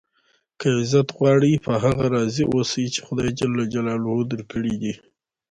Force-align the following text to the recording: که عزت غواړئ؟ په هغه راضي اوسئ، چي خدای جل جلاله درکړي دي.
که 0.59 0.67
عزت 0.79 1.07
غواړئ؟ 1.17 1.51
په 1.65 1.73
هغه 1.83 2.05
راضي 2.15 2.43
اوسئ، 2.53 2.85
چي 2.93 2.99
خدای 3.07 3.29
جل 3.39 3.53
جلاله 3.73 4.13
درکړي 4.31 4.73
دي. 4.81 4.93